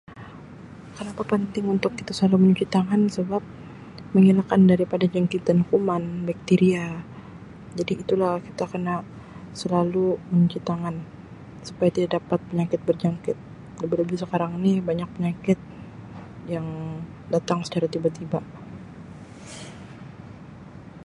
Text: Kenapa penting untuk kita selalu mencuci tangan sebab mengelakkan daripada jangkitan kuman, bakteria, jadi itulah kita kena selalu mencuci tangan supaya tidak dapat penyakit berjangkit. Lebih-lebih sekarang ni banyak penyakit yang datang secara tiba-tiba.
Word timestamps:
Kenapa 0.97 1.21
penting 1.33 1.65
untuk 1.75 1.91
kita 1.99 2.09
selalu 2.15 2.37
mencuci 2.41 2.65
tangan 2.75 3.01
sebab 3.15 3.43
mengelakkan 4.17 4.61
daripada 4.71 5.05
jangkitan 5.15 5.59
kuman, 5.69 6.03
bakteria, 6.27 6.87
jadi 7.77 7.93
itulah 8.03 8.33
kita 8.47 8.65
kena 8.73 8.95
selalu 9.61 10.07
mencuci 10.33 10.59
tangan 10.69 10.95
supaya 11.67 11.89
tidak 11.95 12.11
dapat 12.17 12.39
penyakit 12.49 12.79
berjangkit. 12.87 13.37
Lebih-lebih 13.85 14.17
sekarang 14.21 14.51
ni 14.65 14.73
banyak 14.89 15.09
penyakit 15.15 15.59
yang 16.55 16.65
datang 17.33 17.59
secara 17.65 17.85
tiba-tiba. 17.93 18.39